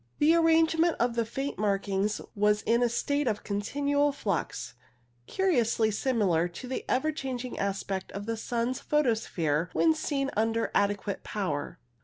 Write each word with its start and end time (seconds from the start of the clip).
The 0.17 0.33
arrangement 0.33 0.95
of 0.99 1.13
the 1.13 1.25
faint 1.27 1.59
markings 1.59 2.19
was 2.33 2.63
in 2.63 2.81
a 2.81 2.89
state 2.89 3.27
of 3.27 3.43
continual 3.43 4.11
flux, 4.11 4.73
curiously 5.27 5.91
similar 5.91 6.47
to 6.47 6.67
the 6.67 6.83
ever 6.89 7.11
changing 7.11 7.59
aspect 7.59 8.11
of 8.13 8.25
the 8.25 8.35
sun's 8.35 8.79
photosphere 8.79 9.69
when 9.73 9.93
seen 9.93 10.31
under 10.35 10.71
adequate 10.73 11.23
power. 11.23 11.77